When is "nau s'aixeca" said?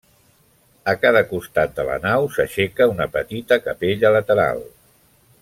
2.07-2.89